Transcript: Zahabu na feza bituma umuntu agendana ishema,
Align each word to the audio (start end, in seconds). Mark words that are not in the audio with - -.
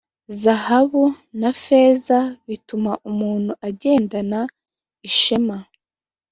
Zahabu 0.41 1.03
na 1.41 1.49
feza 1.63 2.19
bituma 2.49 2.91
umuntu 3.09 3.51
agendana 3.67 4.39
ishema, 5.07 5.57